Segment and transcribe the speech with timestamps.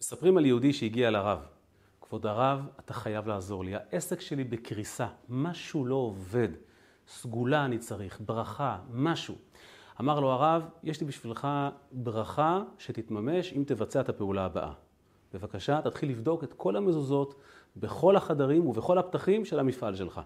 [0.00, 1.38] מספרים על יהודי שהגיע לרב.
[2.00, 3.74] כבוד הרב, אתה חייב לעזור לי.
[3.74, 6.48] העסק שלי בקריסה, משהו לא עובד.
[7.08, 9.34] סגולה אני צריך, ברכה, משהו.
[10.00, 11.48] אמר לו הרב, יש לי בשבילך
[11.92, 14.72] ברכה שתתממש אם תבצע את הפעולה הבאה.
[15.34, 17.34] בבקשה, תתחיל לבדוק את כל המזוזות
[17.76, 20.20] בכל החדרים ובכל הפתחים של המפעל שלך.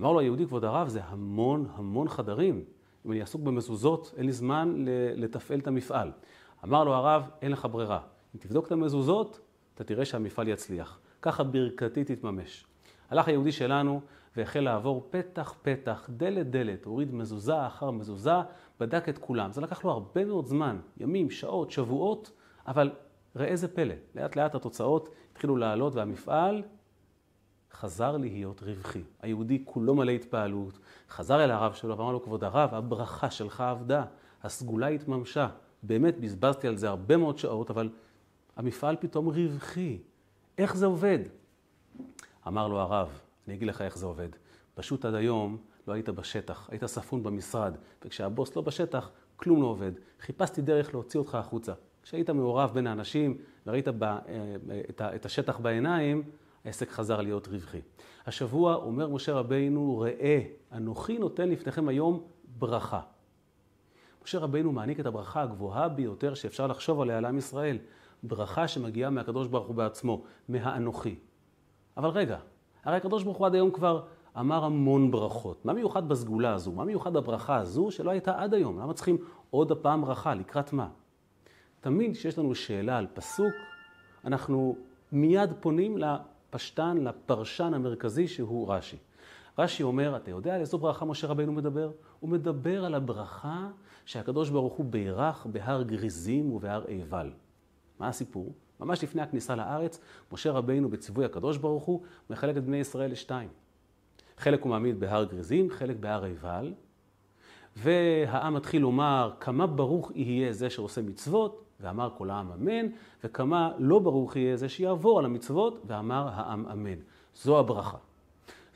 [0.00, 2.64] אמר לו היהודי, כבוד הרב, זה המון המון חדרים.
[3.06, 4.84] אם אני עסוק במזוזות, אין לי זמן
[5.16, 6.12] לתפעל את המפעל.
[6.64, 8.00] אמר לו הרב, אין לך ברירה.
[8.34, 9.40] אם תבדוק את המזוזות,
[9.74, 11.00] אתה תראה שהמפעל יצליח.
[11.22, 12.66] ככה ברכתי תתממש.
[13.10, 14.00] הלך היהודי שלנו
[14.36, 18.34] והחל לעבור פתח פתח, דלת דלת, הוריד מזוזה אחר מזוזה,
[18.80, 19.52] בדק את כולם.
[19.52, 22.30] זה לקח לו הרבה מאוד זמן, ימים, שעות, שבועות,
[22.66, 22.90] אבל
[23.36, 26.62] ראה איזה פלא, לאט לאט התוצאות התחילו לעלות והמפעל
[27.72, 29.02] חזר להיות רווחי.
[29.22, 30.78] היהודי כולו מלא התפעלות,
[31.08, 34.04] חזר אל הרב שלו ואמר לו, כבוד הרב, הברכה שלך עבדה,
[34.42, 35.48] הסגולה התממשה.
[35.82, 37.88] באמת בזבזתי על זה הרבה מאוד שעות, אבל
[38.60, 39.98] המפעל פתאום רווחי.
[40.58, 41.18] איך זה עובד?
[42.46, 44.28] אמר לו הרב, אני אגיד לך איך זה עובד.
[44.74, 49.92] פשוט עד היום לא היית בשטח, היית ספון במשרד, וכשהבוס לא בשטח, כלום לא עובד.
[50.20, 51.72] חיפשתי דרך להוציא אותך החוצה.
[52.02, 54.20] כשהיית מעורב בין האנשים וראית ב, אה,
[55.14, 56.22] את השטח בעיניים,
[56.64, 57.80] העסק חזר להיות רווחי.
[58.26, 60.40] השבוע אומר משה רבינו, ראה,
[60.72, 62.24] אנוכי נותן לפניכם היום
[62.58, 63.00] ברכה.
[64.24, 67.78] משה רבינו מעניק את הברכה הגבוהה ביותר שאפשר לחשוב עליה לעם ישראל.
[68.22, 71.14] ברכה שמגיעה מהקדוש ברוך הוא בעצמו, מהאנוכי.
[71.96, 72.38] אבל רגע,
[72.84, 74.02] הרי הקדוש ברוך הוא עד היום כבר
[74.38, 75.64] אמר המון ברכות.
[75.64, 76.72] מה מיוחד בסגולה הזו?
[76.72, 78.80] מה מיוחד בברכה הזו שלא הייתה עד היום?
[78.80, 79.18] למה צריכים
[79.50, 80.34] עוד הפעם ברכה?
[80.34, 80.88] לקראת מה?
[81.80, 83.54] תמיד כשיש לנו שאלה על פסוק,
[84.24, 84.76] אנחנו
[85.12, 88.96] מיד פונים לפשטן, לפרשן המרכזי שהוא רש"י.
[89.58, 91.90] רש"י אומר, אתה יודע על איזו ברכה משה רבינו מדבר?
[92.20, 93.68] הוא מדבר על הברכה
[94.04, 97.30] שהקדוש ברוך הוא בירך בהר גריזים ובהר עיבל.
[98.00, 98.52] מה הסיפור?
[98.80, 100.00] ממש לפני הכניסה לארץ,
[100.32, 103.48] משה רבינו בציווי הקדוש ברוך הוא מחלק את בני ישראל לשתיים.
[104.38, 106.74] חלק הוא מעמיד בהר גריזים, חלק בהר עיבל,
[107.76, 112.86] והעם מתחיל לומר כמה ברוך יהיה זה שעושה מצוות, ואמר כל העם אמן,
[113.24, 116.98] וכמה לא ברוך יהיה זה שיעבור על המצוות, ואמר העם אמן.
[117.34, 117.98] זו הברכה.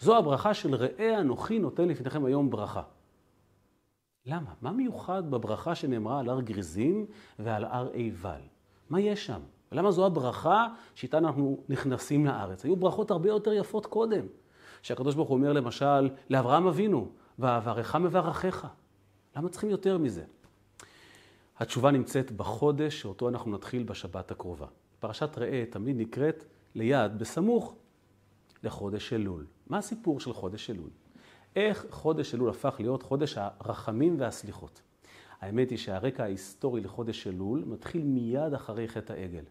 [0.01, 2.83] זו הברכה של ראה אנוכי נותן לפניכם היום ברכה.
[4.27, 4.51] למה?
[4.63, 7.07] מה מיוחד בברכה שנאמרה על הר גריזים
[7.39, 8.41] ועל הר עיבל?
[8.95, 9.41] מה יש שם?
[9.73, 12.65] ולמה זו הברכה שאיתה אנחנו נכנסים לארץ?
[12.65, 14.27] היו ברכות הרבה יותר יפות קודם.
[14.83, 18.67] שהקדוש ברוך הוא אומר למשל לאברהם אבינו, ואברך מברכיך.
[19.37, 20.25] למה צריכים יותר מזה?
[21.59, 24.67] התשובה נמצאת בחודש שאותו אנחנו נתחיל בשבת הקרובה.
[25.01, 26.45] פרשת ראה תמיד נקראת
[26.75, 27.75] ליד, בסמוך
[28.63, 29.47] לחודש אלול.
[29.67, 30.91] מה הסיפור של חודש אלול?
[31.57, 34.83] איך חודש אלול הפך להיות חודש הרחמים והסליחות?
[35.45, 39.45] האמת היא שהרקע ההיסטורי לחודש אלול מתחיל מיד אחרי חטא העגל.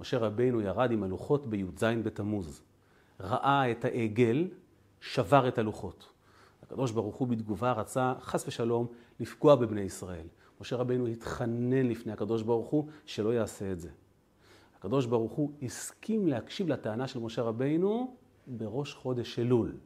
[0.00, 2.62] משה רבינו ירד עם הלוחות בי"ז בתמוז.
[3.20, 4.48] ראה את העגל,
[5.00, 6.08] שבר את הלוחות.
[6.62, 8.86] הקדוש ברוך הוא בתגובה רצה, חס ושלום,
[9.20, 10.26] לפגוע בבני ישראל.
[10.60, 13.90] משה רבינו התחנן לפני הקדוש ברוך הוא שלא יעשה את זה.
[14.78, 18.16] הקדוש ברוך הוא הסכים להקשיב לטענה של משה רבינו
[18.46, 19.76] בראש חודש אלול.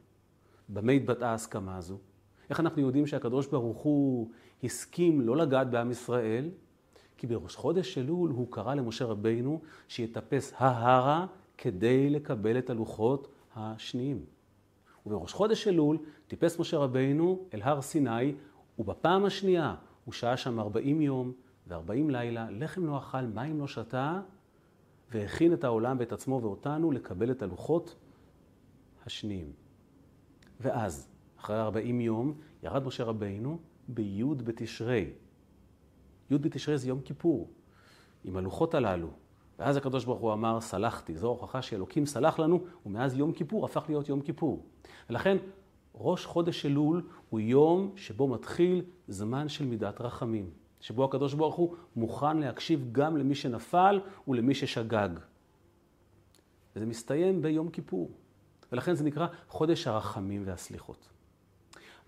[0.68, 1.98] במה התבטאה ההסכמה הזו?
[2.50, 4.30] איך אנחנו יודעים שהקדוש ברוך הוא
[4.65, 6.50] הסכים לא לגעת בעם ישראל?
[7.16, 11.26] כי בראש חודש אלול הוא קרא למשה רבינו שיטפס ההרה
[11.59, 14.25] כדי לקבל את הלוחות השניים.
[15.06, 15.98] ובראש חודש אלול
[16.28, 18.34] טיפס משה רבינו אל הר סיני,
[18.78, 21.32] ובפעם השנייה הוא שהה שם 40 יום
[21.69, 24.21] ו-40 לילה, לחם לא אכל, מים לא שתה,
[25.10, 27.97] והכין את העולם ואת עצמו ואותנו לקבל את הלוחות
[29.06, 29.53] השניים.
[30.60, 33.59] ואז, אחרי 40 יום, ירד משה רבינו
[33.94, 35.10] בי' בתשרי.
[36.30, 37.50] י' בתשרי זה יום כיפור,
[38.24, 39.08] עם הלוחות הללו.
[39.58, 41.16] ואז הקדוש ברוך הוא אמר, סלחתי.
[41.16, 44.66] זו הוכחה שאלוקים סלח לנו, ומאז יום כיפור הפך להיות יום כיפור.
[45.10, 45.36] ולכן,
[45.94, 50.50] ראש חודש אלול הוא יום שבו מתחיל זמן של מידת רחמים.
[50.80, 55.08] שבו הקדוש ברוך הוא מוכן להקשיב גם למי שנפל ולמי ששגג.
[56.76, 58.10] וזה מסתיים ביום כיפור.
[58.72, 61.09] ולכן זה נקרא חודש הרחמים והסליחות.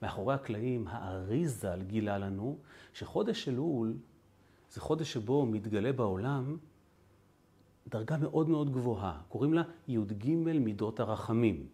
[0.02, 2.58] מאחורי הקלעים, האריזל גילה לנו
[2.92, 3.96] שחודש אלול
[4.70, 6.56] זה חודש שבו מתגלה בעולם
[7.88, 11.66] דרגה מאוד מאוד גבוהה, קוראים לה י"ג מידות הרחמים.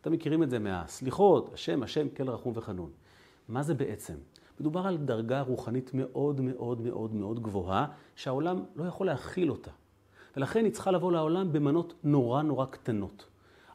[0.00, 2.90] אתם מכירים את זה מהסליחות, השם, השם, כל רחום וחנון.
[3.48, 4.14] מה זה בעצם?
[4.60, 7.86] מדובר על דרגה רוחנית מאוד מאוד מאוד מאוד גבוהה,
[8.16, 9.70] שהעולם לא יכול להכיל אותה.
[10.36, 13.26] ולכן היא צריכה לבוא לעולם במנות נורא נורא קטנות.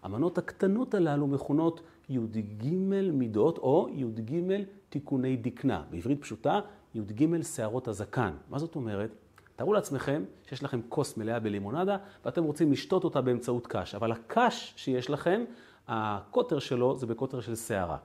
[0.03, 2.69] המנות הקטנות הללו מכונות י"ג
[3.11, 4.41] מידות או י"ג
[4.89, 5.83] תיקוני דקנה.
[5.91, 6.59] בעברית פשוטה,
[6.95, 8.33] י"ג שערות הזקן.
[8.49, 9.15] מה זאת אומרת?
[9.55, 14.73] תארו לעצמכם שיש לכם כוס מלאה בלימונדה ואתם רוצים לשתות אותה באמצעות קש, אבל הקש
[14.77, 15.43] שיש לכם,
[15.87, 17.97] הקוטר שלו זה בקוטר של שערה.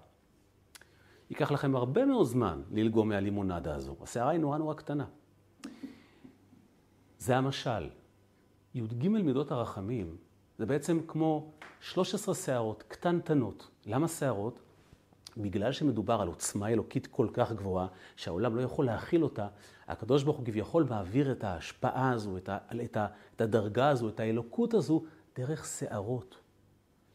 [1.31, 3.96] ייקח לכם הרבה מאוד זמן ללגום מהלימונדה הזו.
[4.02, 5.05] השערה היא נורא נורא קטנה.
[7.19, 7.88] זה המשל.
[8.75, 10.16] י"ג מידות הרחמים
[10.62, 13.68] זה בעצם כמו 13 שערות קטנטנות.
[13.86, 14.58] למה שערות?
[15.36, 17.86] בגלל שמדובר על עוצמה אלוקית כל כך גבוהה,
[18.16, 19.48] שהעולם לא יכול להכיל אותה,
[19.88, 23.06] הקדוש ברוך הוא כביכול מעביר את ההשפעה הזו, את, ה, את, ה,
[23.36, 25.02] את הדרגה הזו, את האלוקות הזו,
[25.36, 26.38] דרך שערות.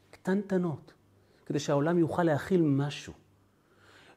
[0.10, 0.94] קטנטנות,
[1.46, 3.14] כדי שהעולם יוכל להכיל משהו.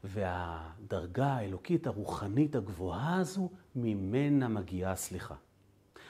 [0.05, 5.35] והדרגה האלוקית הרוחנית הגבוהה הזו, ממנה מגיעה הסליחה.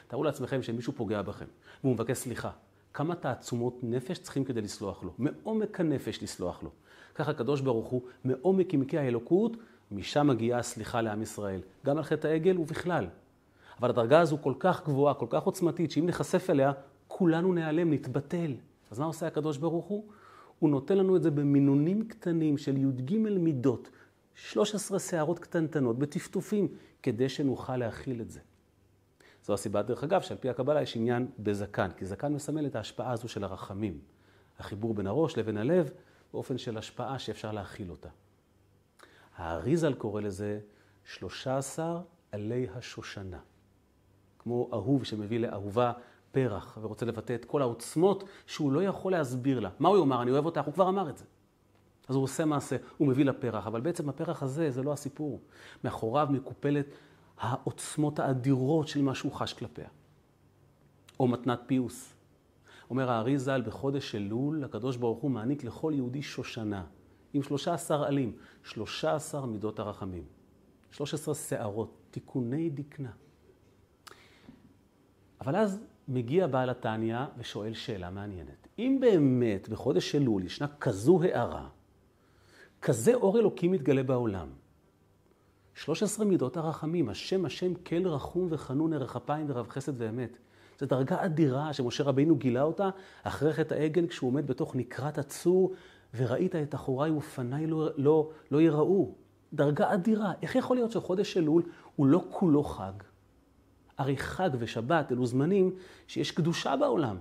[0.06, 1.46] תארו לעצמכם שמישהו פוגע בכם,
[1.82, 2.50] והוא מבקש סליחה.
[2.94, 5.10] כמה תעצומות נפש צריכים כדי לסלוח לו?
[5.18, 6.70] מעומק הנפש לסלוח לו.
[7.14, 9.56] ככה הקדוש ברוך הוא, מעומק עמקי האלוקות,
[9.90, 11.60] משם מגיעה הסליחה לעם ישראל.
[11.86, 13.06] גם על חטא העגל ובכלל.
[13.78, 16.72] אבל הדרגה הזו כל כך גבוהה, כל כך עוצמתית, שאם נחשף אליה,
[17.08, 18.54] כולנו נעלם, נתבטל.
[18.90, 20.04] אז מה עושה הקדוש ברוך הוא?
[20.58, 23.90] הוא נותן לנו את זה במינונים קטנים של י"ג מידות,
[24.34, 26.68] 13 שערות קטנטנות, בטפטופים,
[27.02, 28.40] כדי שנוכל להכיל את זה.
[29.50, 33.12] זו הסיבה, דרך אגב, שעל פי הקבלה יש עניין בזקן, כי זקן מסמל את ההשפעה
[33.12, 33.98] הזו של הרחמים.
[34.58, 35.90] החיבור בין הראש לבין הלב,
[36.32, 38.08] באופן של השפעה שאפשר להכיל אותה.
[39.36, 40.60] האריזל קורא לזה
[41.04, 42.00] 13
[42.32, 43.38] עלי השושנה.
[44.38, 45.92] כמו אהוב שמביא לאהובה
[46.32, 49.70] פרח ורוצה לבטא את כל העוצמות שהוא לא יכול להסביר לה.
[49.78, 50.22] מה הוא יאמר?
[50.22, 51.24] אני אוהב אותך, הוא כבר אמר את זה.
[52.08, 55.40] אז הוא עושה מעשה, הוא מביא לה פרח, אבל בעצם הפרח הזה זה לא הסיפור.
[55.84, 56.86] מאחוריו מקופלת
[57.40, 59.88] העוצמות האדירות של מה שהוא חש כלפיה.
[61.20, 62.14] או מתנת פיוס.
[62.90, 66.84] אומר הארי ז"ל, בחודש אלול, הקדוש ברוך הוא מעניק לכל יהודי שושנה,
[67.32, 70.24] עם שלושה עשר עלים, שלושה עשר מידות הרחמים,
[70.90, 73.10] שלוש עשרה שערות, תיקוני דקנה.
[75.40, 78.68] אבל אז מגיע בעל התניא ושואל שאלה מעניינת.
[78.78, 81.68] אם באמת בחודש אלול ישנה כזו הערה,
[82.82, 84.48] כזה אור אלוקי מתגלה בעולם,
[85.74, 90.38] 13 מידות הרחמים, השם השם כל רחום וחנון ערך אפיים ורב חסד ואמת.
[90.80, 92.90] זו דרגה אדירה שמשה רבינו גילה אותה
[93.22, 95.72] אחרי חטא העגל כשהוא עומד בתוך נקרת הצור
[96.14, 99.14] וראית את אחוריי ופניי לא, לא, לא יראו.
[99.52, 100.32] דרגה אדירה.
[100.42, 101.62] איך יכול להיות שחודש אלול
[101.96, 102.92] הוא לא כולו חג?
[103.98, 105.74] הרי חג ושבת אלו זמנים
[106.06, 107.18] שיש קדושה בעולם.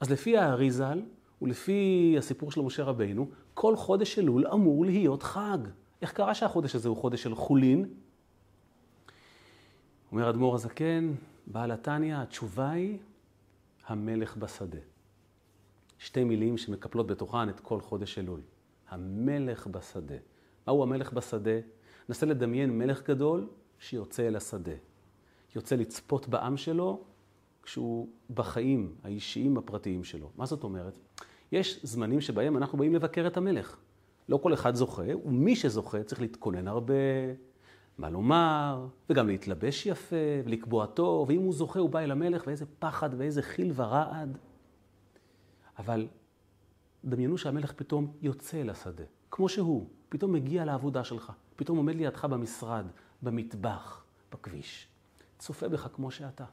[0.00, 1.02] אז לפי האריזל
[1.42, 5.58] ולפי הסיפור של משה רבינו, כל חודש אלול אמור להיות חג.
[6.04, 7.94] איך קרה שהחודש הזה הוא חודש של חולין?
[10.12, 11.14] אומר אדמו"ר הזקן,
[11.46, 12.98] בעל התניא, התשובה היא
[13.86, 14.78] המלך בשדה.
[15.98, 18.40] שתי מילים שמקפלות בתוכן את כל חודש אלול.
[18.88, 20.14] המלך בשדה.
[20.66, 21.58] מהו המלך בשדה?
[22.08, 23.48] נסה לדמיין מלך גדול
[23.78, 24.76] שיוצא אל השדה.
[25.56, 27.04] יוצא לצפות בעם שלו
[27.62, 30.30] כשהוא בחיים האישיים הפרטיים שלו.
[30.36, 30.98] מה זאת אומרת?
[31.52, 33.76] יש זמנים שבהם אנחנו באים לבקר את המלך.
[34.28, 36.94] לא כל אחד זוכה, ומי שזוכה צריך להתכונן הרבה,
[37.98, 42.64] מה לומר, וגם להתלבש יפה, ולקבוע טוב, ואם הוא זוכה הוא בא אל המלך, ואיזה
[42.78, 44.38] פחד ואיזה חיל ורעד.
[45.78, 46.08] אבל
[47.04, 52.24] דמיינו שהמלך פתאום יוצא אל השדה, כמו שהוא, פתאום מגיע לעבודה שלך, פתאום עומד לידך
[52.24, 52.84] במשרד,
[53.22, 54.88] במטבח, בכביש,
[55.38, 56.44] צופה בך כמו שאתה.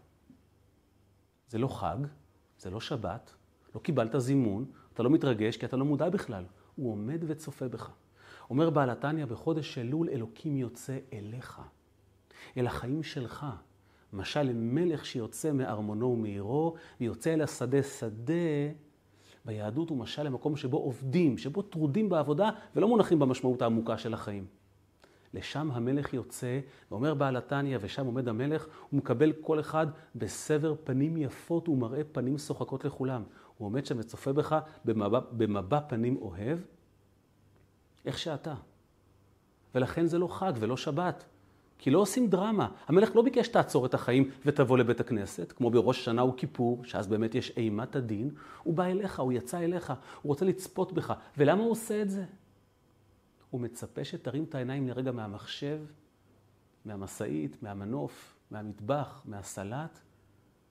[1.47, 1.97] זה לא חג,
[2.59, 3.33] זה לא שבת,
[3.75, 6.43] לא קיבלת זימון, אתה לא מתרגש כי אתה לא מודע בכלל.
[6.81, 7.91] הוא עומד וצופה בך.
[8.49, 11.61] אומר בעל התניא, בחודש אלול אלוקים יוצא אליך,
[12.57, 13.45] אל החיים שלך.
[14.13, 17.83] משל למלך שיוצא מארמונו ומעירו, ויוצא אל השדה.
[17.83, 18.33] שדה
[19.45, 24.45] ביהדות הוא משל למקום שבו עובדים, שבו טרודים בעבודה ולא מונחים במשמעות העמוקה של החיים.
[25.33, 26.59] לשם המלך יוצא,
[26.91, 32.37] ואומר בעל התניא, ושם עומד המלך, הוא מקבל כל אחד בסבר פנים יפות ומראה פנים
[32.37, 33.23] שוחקות לכולם.
[33.61, 36.59] הוא עומד שם וצופה בך במבע, במבע פנים אוהב,
[38.05, 38.53] איך שאתה.
[39.75, 41.25] ולכן זה לא חג ולא שבת.
[41.77, 42.69] כי לא עושים דרמה.
[42.87, 47.35] המלך לא ביקש תעצור את החיים ותבוא לבית הכנסת, כמו בראש שנה וכיפור, שאז באמת
[47.35, 48.29] יש אימת הדין.
[48.63, 51.13] הוא בא אליך, הוא יצא אליך, הוא רוצה לצפות בך.
[51.37, 52.25] ולמה הוא עושה את זה?
[53.49, 55.79] הוא מצפה שתרים את העיניים לרגע מהמחשב,
[56.85, 59.99] מהמשאית, מהמנוף, מהמטבח, מהסלט,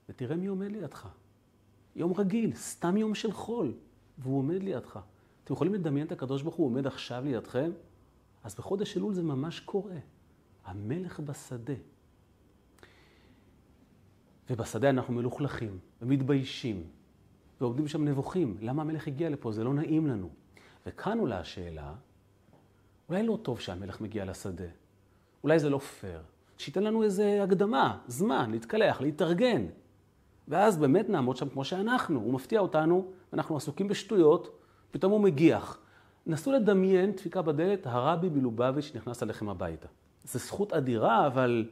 [0.09, 1.07] ותראה מי עומד לידך.
[1.95, 3.73] יום רגיל, סתם יום של חול,
[4.17, 4.99] והוא עומד לידך.
[5.43, 7.71] אתם יכולים לדמיין את הקדוש ברוך הוא עומד עכשיו לידכם?
[8.43, 9.97] אז בחודש אלול זה ממש קורה.
[10.65, 11.73] המלך בשדה.
[14.49, 16.83] ובשדה אנחנו מלוכלכים ומתביישים
[17.61, 18.57] ועומדים שם נבוכים.
[18.61, 19.51] למה המלך הגיע לפה?
[19.51, 20.29] זה לא נעים לנו.
[20.85, 21.93] וכאן עולה השאלה,
[23.09, 24.67] אולי לא טוב שהמלך מגיע לשדה.
[25.43, 26.21] אולי זה לא פייר.
[26.57, 29.65] שייתן לנו איזה הקדמה, זמן, להתקלח, להתארגן.
[30.47, 32.19] ואז באמת נעמוד שם כמו שאנחנו.
[32.19, 34.59] הוא מפתיע אותנו, אנחנו עסוקים בשטויות,
[34.91, 35.79] פתאום הוא מגיח.
[36.25, 39.87] נסו לדמיין דפיקה בדלת, הרבי מלובביץ' נכנס אליכם הביתה.
[40.23, 41.69] זו זכות אדירה, אבל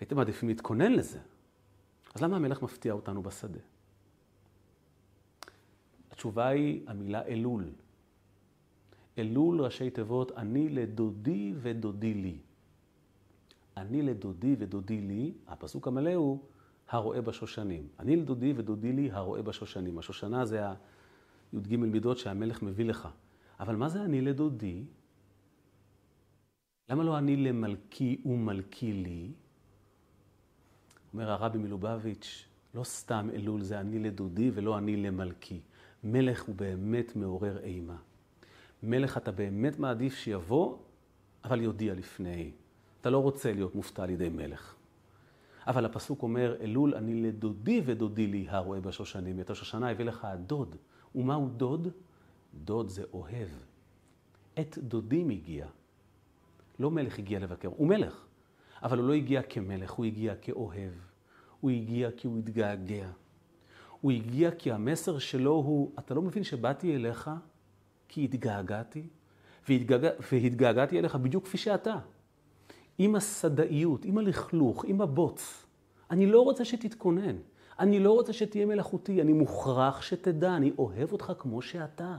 [0.00, 1.18] הייתם מעדיפים להתכונן לזה.
[2.14, 3.58] אז למה המלך מפתיע אותנו בשדה?
[6.10, 7.64] התשובה היא המילה אלול.
[9.18, 12.38] אלול ראשי תיבות, אני לדודי ודודי לי.
[13.76, 16.38] אני לדודי ודודי לי, הפסוק המלא הוא
[16.88, 17.88] הרואה בשושנים.
[17.98, 19.98] אני לדודי ודודי לי הרואה בשושנים.
[19.98, 20.60] השושנה זה
[21.52, 23.08] הי"ג מידות שהמלך מביא לך.
[23.60, 24.84] אבל מה זה אני לדודי?
[26.88, 29.30] למה לא אני למלכי ומלכי לי?
[31.14, 35.60] אומר הרבי מלובביץ', לא סתם אלול זה אני לדודי ולא אני למלכי.
[36.04, 37.96] מלך הוא באמת מעורר אימה.
[38.82, 40.78] מלך אתה באמת מעדיף שיבוא,
[41.44, 42.50] אבל יודיע לפני.
[43.00, 44.74] אתה לא רוצה להיות מופתע על ידי מלך.
[45.68, 49.40] אבל הפסוק אומר, אלול אני לדודי ודודי לי הרואה בשושנים.
[49.40, 50.76] את השושנה הביא לך הדוד.
[51.14, 51.88] ומהו דוד?
[52.64, 53.48] דוד זה אוהב.
[54.60, 55.66] את דודי מגיע.
[56.78, 58.24] לא מלך הגיע לבקר, הוא מלך.
[58.82, 60.92] אבל הוא לא הגיע כמלך, הוא הגיע כאוהב.
[61.60, 63.08] הוא הגיע כי הוא התגעגע.
[64.00, 67.30] הוא הגיע כי המסר שלו הוא, אתה לא מבין שבאתי אליך
[68.08, 69.06] כי התגעגעתי?
[69.68, 71.96] והתגעגע, והתגעגעתי אליך בדיוק כפי שאתה.
[72.98, 75.66] עם הסדאיות, עם הלכלוך, עם הבוץ.
[76.10, 77.36] אני לא רוצה שתתכונן.
[77.78, 82.16] אני לא רוצה שתהיה מלאכותי, אני מוכרח שתדע, אני אוהב אותך כמו שאתה.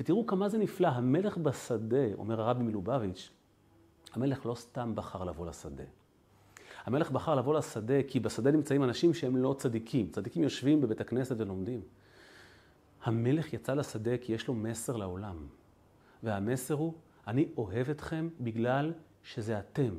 [0.00, 3.30] ותראו כמה זה נפלא, המלך בשדה, אומר הרבי מלובביץ',
[4.12, 5.84] המלך לא סתם בחר לבוא לשדה.
[6.84, 10.10] המלך בחר לבוא לשדה כי בשדה נמצאים אנשים שהם לא צדיקים.
[10.10, 11.80] צדיקים יושבים בבית הכנסת ולומדים.
[13.04, 15.36] המלך יצא לשדה כי יש לו מסר לעולם.
[16.22, 16.92] והמסר הוא,
[17.26, 18.92] אני אוהב אתכם בגלל
[19.24, 19.90] שזה אתם,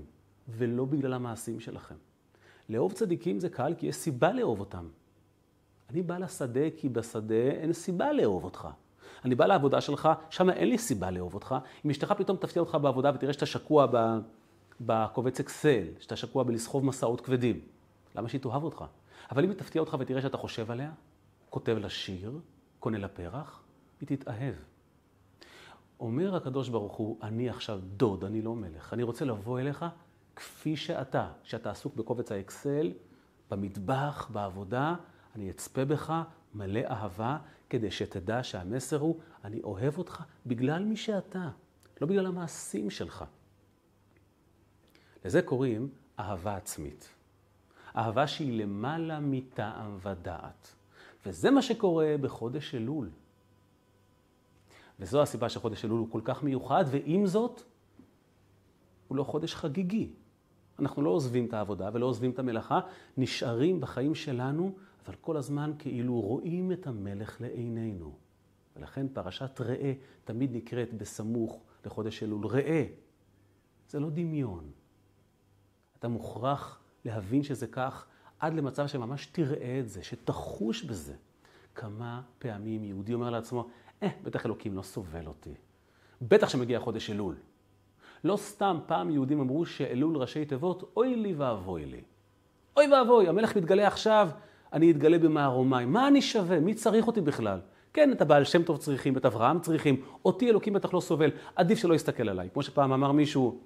[0.50, 1.96] ולא בגלל המעשים שלכם.
[2.70, 4.88] לאהוב צדיקים זה קל כי יש סיבה לאהוב אותם.
[5.90, 8.68] אני בא לשדה כי בשדה אין סיבה לאהוב אותך.
[9.26, 11.56] אני בא לעבודה שלך, שם אין לי סיבה לאהוב אותך.
[11.86, 13.88] אם אשתך פתאום תפתיע אותך בעבודה ותראה שאתה שקוע
[14.82, 17.60] בקובץ אקסל, שאתה שקוע בלסחוב מסעות כבדים,
[18.16, 18.86] למה שהיא תאהב אותך?
[19.32, 20.92] אבל אם היא תפתיע אותך ותראה שאתה חושב עליה,
[21.50, 22.40] כותב לה שיר,
[22.80, 23.64] קונה לה פרח,
[24.02, 24.54] היא תתאהב.
[26.00, 28.94] אומר הקדוש ברוך הוא, אני עכשיו דוד, אני לא מלך.
[28.94, 29.86] אני רוצה לבוא אליך
[30.36, 32.94] כפי שאתה, שאתה עסוק בקובץ האקסל,
[33.52, 34.96] במטבח, בעבודה,
[35.36, 36.14] אני אצפה בך
[36.54, 37.38] מלא אהבה,
[37.70, 41.50] כדי שתדע שהמסר הוא, אני אוהב אותך בגלל מי שאתה,
[42.02, 43.26] לא בגלל המעשים שלך.
[45.26, 47.10] לזה קוראים אהבה עצמית.
[47.98, 50.76] אהבה שהיא למעלה מטעם ודעת.
[51.26, 53.10] וזה מה שקורה בחודש אלול.
[55.00, 57.62] וזו הסיבה שחודש אלול הוא כל כך מיוחד, ועם זאת,
[59.08, 60.10] הוא לא חודש חגיגי.
[60.80, 62.80] אנחנו לא עוזבים את העבודה ולא עוזבים את המלאכה,
[63.18, 64.76] נשארים בחיים שלנו,
[65.06, 68.16] אבל כל הזמן כאילו רואים את המלך לעינינו.
[68.76, 72.48] ולכן פרשת ראה תמיד נקראת בסמוך לחודש אלול.
[72.48, 72.86] ראה,
[73.90, 74.72] זה לא דמיון.
[76.00, 78.06] אתה מוכרח להבין שזה כך
[78.40, 81.14] עד למצב שממש תראה את זה, שתחוש בזה.
[81.76, 83.70] כמה פעמים יהודי אומר לעצמו,
[84.04, 85.54] אה, בטח אלוקים לא סובל אותי.
[86.22, 87.36] בטח שמגיע חודש אלול.
[88.24, 92.02] לא סתם פעם יהודים אמרו שאלול ראשי תיבות, אוי לי ואבוי לי.
[92.78, 94.30] אוי ואבוי, המלך מתגלה עכשיו,
[94.74, 95.86] אני אתגלה במערומיי.
[95.86, 96.60] מה אני שווה?
[96.60, 97.60] מי צריך אותי בכלל?
[97.94, 101.80] כן, את הבעל שם טוב צריכים, את אברהם צריכים, אותי אלוקים בטח לא סובל, עדיף
[101.80, 102.50] שלא יסתכל עליי.
[102.54, 103.60] כמו שפעם אמר מישהו,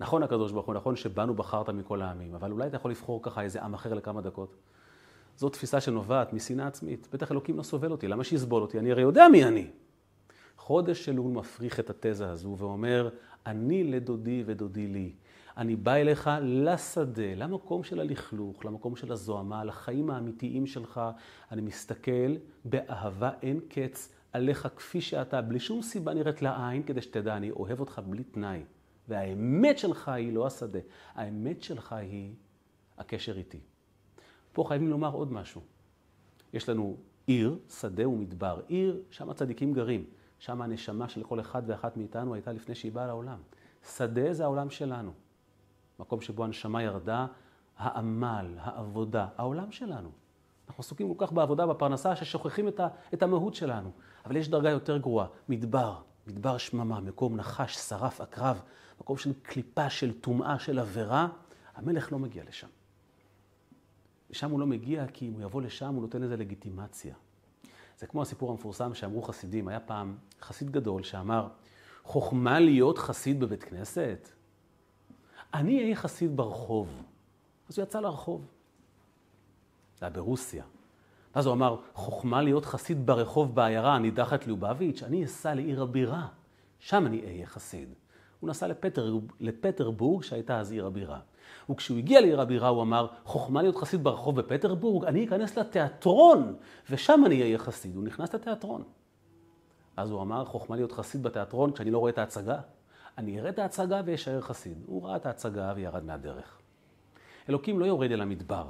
[0.00, 3.42] נכון הקדוש ברוך הוא, נכון שבנו בחרת מכל העמים, אבל אולי אתה יכול לבחור ככה
[3.42, 4.56] איזה עם אחר לכמה דקות.
[5.38, 7.08] זו תפיסה שנובעת משנאה עצמית.
[7.12, 8.78] בטח אלוקים לא סובל אותי, למה שיסבול אותי?
[8.78, 9.70] אני הרי יודע מי אני.
[10.56, 13.08] חודש אלול מפריך את התזה הזו ואומר,
[13.46, 15.12] אני לדודי ודודי לי.
[15.56, 21.00] אני בא אליך לשדה, למקום של הלכלוך, למקום של הזוהמה, לחיים האמיתיים שלך.
[21.52, 27.36] אני מסתכל באהבה אין קץ עליך כפי שאתה, בלי שום סיבה נראית לעין, כדי שתדע,
[27.36, 28.62] אני אוהב אותך בלי תנאי.
[29.08, 30.78] והאמת שלך היא לא השדה,
[31.14, 32.34] האמת שלך היא
[32.98, 33.60] הקשר איתי.
[34.52, 35.60] פה חייבים לומר עוד משהו.
[36.52, 38.60] יש לנו עיר, שדה ומדבר.
[38.66, 40.04] עיר, שם הצדיקים גרים.
[40.38, 43.38] שם הנשמה של כל אחד ואחת מאיתנו הייתה לפני שהיא באה לעולם.
[43.96, 45.12] שדה זה העולם שלנו.
[45.98, 47.26] מקום שבו הנשמה ירדה,
[47.78, 50.10] העמל, העבודה, העולם שלנו.
[50.68, 53.90] אנחנו עסוקים כל כך בעבודה, בפרנסה, ששוכחים את, ה, את המהות שלנו.
[54.26, 58.62] אבל יש דרגה יותר גרועה, מדבר, מדבר שממה, מקום נחש, שרף, עקרב,
[59.00, 61.28] מקום של קליפה, של טומאה, של עבירה.
[61.74, 62.68] המלך לא מגיע לשם.
[64.30, 67.14] לשם הוא לא מגיע כי אם הוא יבוא לשם הוא נותן לזה לגיטימציה.
[67.98, 69.68] זה כמו הסיפור המפורסם שאמרו חסידים.
[69.68, 71.48] היה פעם חסיד גדול שאמר,
[72.02, 74.28] חוכמה להיות חסיד בבית כנסת?
[75.54, 77.02] אני אהיה חסיד ברחוב.
[77.68, 78.46] אז הוא יצא לרחוב.
[79.98, 80.64] זה היה ברוסיה.
[81.34, 86.28] ואז הוא אמר, חוכמה להיות חסיד ברחוב בעיירה הנידחת ליובביץ', אני אסע לעיר הבירה,
[86.78, 87.88] שם אני אהיה חסיד.
[88.40, 91.18] הוא נסע לפטר, לפטרבורג, שהייתה אז עיר הבירה.
[91.70, 96.56] וכשהוא הגיע לעיר הבירה הוא אמר, חוכמה להיות חסיד ברחוב בפטרבורג, אני אכנס לתיאטרון,
[96.90, 97.96] ושם אני אהיה חסיד.
[97.96, 98.82] הוא נכנס לתיאטרון.
[99.96, 102.60] אז הוא אמר, חוכמה להיות חסיד בתיאטרון כשאני לא רואה את ההצגה.
[103.18, 104.82] אני אראה את ההצגה ואשאר חסיד.
[104.86, 106.58] הוא ראה את ההצגה וירד מהדרך.
[107.48, 108.68] אלוקים לא יורד אל המדבר.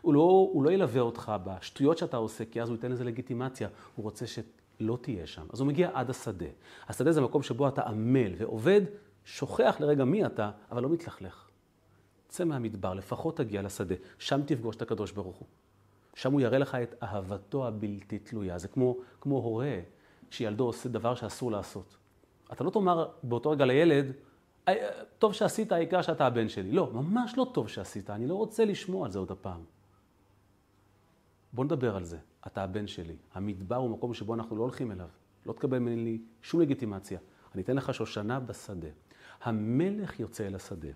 [0.00, 3.68] הוא לא, הוא לא ילווה אותך בשטויות שאתה עושה, כי אז הוא ייתן לזה לגיטימציה.
[3.96, 4.26] הוא רוצה
[4.78, 5.46] שלא תהיה שם.
[5.52, 6.46] אז הוא מגיע עד השדה.
[6.88, 8.80] השדה זה מקום שבו אתה עמל ועובד,
[9.24, 11.48] שוכח לרגע מי אתה, אבל לא מתלכלך.
[12.28, 15.48] צא מהמדבר, לפחות תגיע לשדה, שם תפגוש את הקדוש ברוך הוא.
[16.14, 18.58] שם הוא יראה לך את אהבתו הבלתי תלויה.
[18.58, 19.80] זה כמו, כמו הורה
[20.30, 21.96] שילדו עושה דבר שאסור לעשות.
[22.52, 24.12] אתה לא תאמר באותו רגע לילד,
[25.18, 26.72] טוב שעשית, העיקר שאתה הבן שלי.
[26.72, 29.60] לא, ממש לא טוב שעשית, אני לא רוצה לשמוע על זה עוד הפעם.
[31.52, 32.18] בוא נדבר על זה.
[32.46, 33.16] אתה הבן שלי.
[33.34, 35.08] המדבר הוא מקום שבו אנחנו לא הולכים אליו.
[35.46, 37.18] לא תקבל ממני שום לגיטימציה.
[37.54, 38.88] אני אתן לך שושנה בשדה.
[39.42, 40.88] המלך יוצא אל השדה.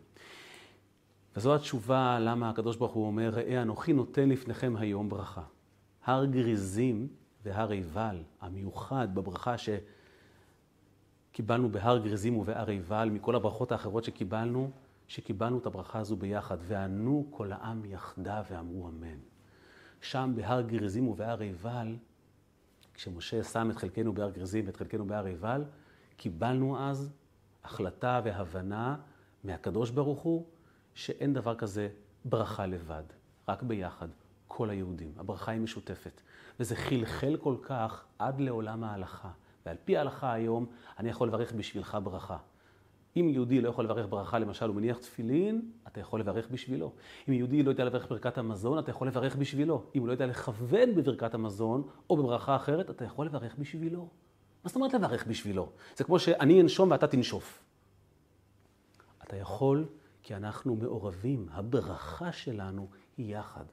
[1.36, 5.42] וזו התשובה למה הקדוש ברוך הוא אומר, ראה אנוכי נותן לפניכם היום ברכה.
[6.04, 7.08] הר גריזים
[7.44, 9.54] והר עיבל, המיוחד בברכה
[11.32, 14.70] שקיבלנו בהר גריזים ובהר עיבל, מכל הברכות האחרות שקיבלנו,
[15.08, 16.58] שקיבלנו את הברכה הזו ביחד.
[16.60, 19.29] וענו כל העם יחדיו ואמרו אמן.
[20.00, 21.96] שם בהר גריזים ובהר עיבל,
[22.94, 25.64] כשמשה שם את חלקנו בהר גריזים ואת חלקנו בהר עיבל,
[26.16, 27.12] קיבלנו אז
[27.64, 28.96] החלטה והבנה
[29.44, 30.46] מהקדוש ברוך הוא,
[30.94, 31.88] שאין דבר כזה
[32.24, 33.02] ברכה לבד,
[33.48, 34.08] רק ביחד,
[34.48, 35.12] כל היהודים.
[35.16, 36.20] הברכה היא משותפת.
[36.60, 39.30] וזה חלחל כל כך עד לעולם ההלכה.
[39.66, 40.66] ועל פי ההלכה היום,
[40.98, 42.36] אני יכול לברך בשבילך ברכה.
[43.16, 46.92] אם יהודי לא יכול לברך ברכה, למשל, הוא מניח תפילין, אתה יכול לברך בשבילו.
[47.28, 49.84] אם יהודי לא יודע לברך ברכת המזון, אתה יכול לברך בשבילו.
[49.94, 54.08] אם הוא לא יודע לכוון בברכת המזון, או בברכה אחרת, אתה יכול לברך בשבילו.
[54.64, 55.72] מה זאת אומרת לברך בשבילו?
[55.96, 57.62] זה כמו שאני אנשום ואתה תנשוף.
[59.22, 59.86] אתה יכול
[60.22, 63.64] כי אנחנו מעורבים, הברכה שלנו היא יחד.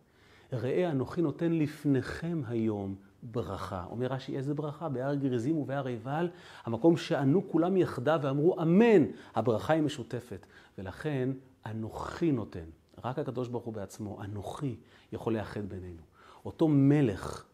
[0.54, 3.86] ראה אנוכי נותן לפניכם היום ברכה.
[3.90, 4.90] אומר רש"י, איזה ברכה?
[4.90, 6.30] בהר גריזים ובהר עיבל,
[6.64, 9.04] המקום שענו כולם יחדיו ואמרו אמן,
[9.36, 10.46] הברכה היא משותפת.
[10.78, 11.30] ולכן
[11.66, 12.66] אנוכי נותן.
[13.04, 14.76] רק הקדוש ברוך הוא בעצמו, אנוכי,
[15.12, 16.02] יכול לאחד בינינו.
[16.46, 17.46] אותו מלך,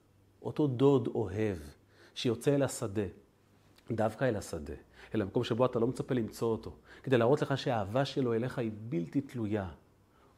[0.42, 1.58] אותו דוד אוהב,
[2.16, 3.06] שיוצא אל השדה,
[3.92, 4.74] דווקא אל השדה,
[5.16, 8.72] אל המקום שבו אתה לא מצפה למצוא אותו, כדי להראות לך שהאהבה שלו אליך היא
[8.90, 9.70] בלתי תלויה.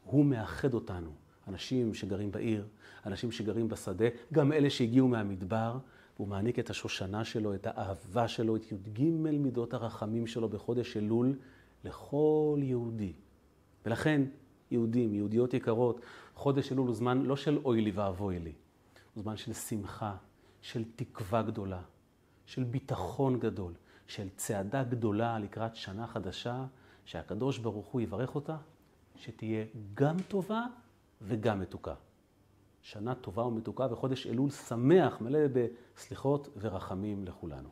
[0.04, 1.25] הוא מאחד אותנו.
[1.48, 2.68] אנשים שגרים בעיר,
[3.06, 5.78] אנשים שגרים בשדה, גם אלה שהגיעו מהמדבר,
[6.16, 11.38] והוא מעניק את השושנה שלו, את האהבה שלו, את י"ג מידות הרחמים שלו בחודש אלול
[11.84, 13.14] לכל יהודי.
[13.86, 14.22] ולכן,
[14.72, 16.02] יהודים, יהודיות יקרות,
[16.34, 18.54] חודש אלול הוא זמן לא של אוי לי ואבוי לי,
[19.14, 20.16] הוא זמן של שמחה,
[20.62, 21.82] של תקווה גדולה,
[22.46, 23.74] של ביטחון גדול,
[24.08, 26.66] של צעדה גדולה לקראת שנה חדשה,
[27.06, 28.58] שהקדוש ברוך הוא יברך אותה,
[29.16, 30.66] שתהיה גם טובה
[31.22, 31.94] וגם מתוקה.
[32.82, 37.70] שנה טובה ומתוקה וחודש אלול שמח, מלא בסליחות ורחמים לכולנו.